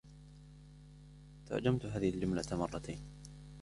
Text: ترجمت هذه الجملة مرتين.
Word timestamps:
ترجمت 1.45 1.85
هذه 1.85 2.09
الجملة 2.09 2.43
مرتين. 2.51 2.99